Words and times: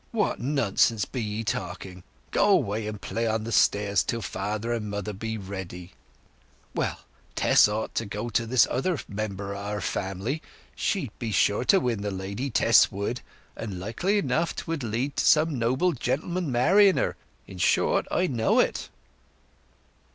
What 0.11 0.39
nonsense 0.39 1.05
be 1.05 1.21
ye 1.21 1.43
talking! 1.43 2.01
Go 2.31 2.49
away, 2.49 2.87
and 2.87 2.99
play 2.99 3.27
on 3.27 3.43
the 3.43 3.51
stairs 3.51 4.01
till 4.01 4.23
father 4.23 4.73
and 4.73 4.89
mother 4.89 5.13
be 5.13 5.37
ready!... 5.37 5.93
Well, 6.73 7.01
Tess 7.35 7.67
ought 7.67 7.93
to 7.93 8.07
go 8.07 8.29
to 8.29 8.47
this 8.47 8.65
other 8.71 8.97
member 9.07 9.53
of 9.53 9.59
our 9.63 9.79
family. 9.79 10.41
She'd 10.75 11.11
be 11.19 11.31
sure 11.31 11.65
to 11.65 11.79
win 11.79 12.01
the 12.01 12.09
lady—Tess 12.09 12.91
would; 12.91 13.21
and 13.55 13.79
likely 13.79 14.17
enough 14.17 14.55
'twould 14.55 14.81
lead 14.81 15.17
to 15.17 15.23
some 15.23 15.59
noble 15.59 15.91
gentleman 15.91 16.51
marrying 16.51 16.97
her. 16.97 17.15
In 17.45 17.59
short, 17.59 18.07
I 18.09 18.25
know 18.25 18.57
it." 18.57 18.89